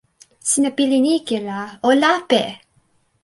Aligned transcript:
sina 0.49 0.69
pilin 0.77 1.05
ike 1.17 1.37
la, 1.47 1.59
o 1.87 1.89
lape! 2.01 2.43